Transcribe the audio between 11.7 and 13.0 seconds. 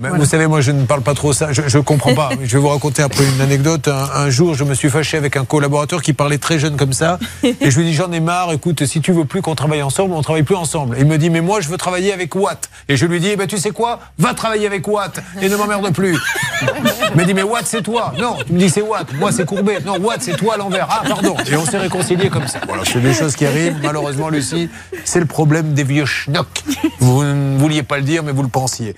travailler avec Watt. Et